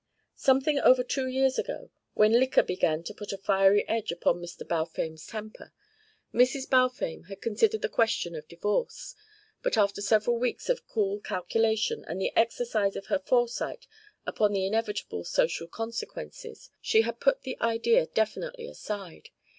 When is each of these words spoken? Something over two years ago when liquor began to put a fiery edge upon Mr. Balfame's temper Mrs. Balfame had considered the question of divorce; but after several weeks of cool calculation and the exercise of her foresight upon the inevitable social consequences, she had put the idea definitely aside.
Something 0.35 0.79
over 0.79 1.03
two 1.03 1.27
years 1.27 1.59
ago 1.59 1.91
when 2.15 2.31
liquor 2.39 2.63
began 2.63 3.03
to 3.03 3.13
put 3.13 3.31
a 3.31 3.37
fiery 3.37 3.87
edge 3.87 4.11
upon 4.11 4.39
Mr. 4.41 4.67
Balfame's 4.67 5.27
temper 5.27 5.73
Mrs. 6.33 6.67
Balfame 6.67 7.25
had 7.27 7.39
considered 7.39 7.83
the 7.83 7.87
question 7.87 8.33
of 8.33 8.47
divorce; 8.47 9.13
but 9.61 9.77
after 9.77 10.01
several 10.01 10.39
weeks 10.39 10.69
of 10.69 10.87
cool 10.87 11.19
calculation 11.19 12.03
and 12.07 12.19
the 12.19 12.35
exercise 12.35 12.95
of 12.95 13.05
her 13.13 13.19
foresight 13.19 13.85
upon 14.25 14.53
the 14.53 14.65
inevitable 14.65 15.23
social 15.23 15.67
consequences, 15.67 16.71
she 16.81 17.03
had 17.03 17.19
put 17.19 17.43
the 17.43 17.55
idea 17.61 18.07
definitely 18.07 18.65
aside. 18.67 19.29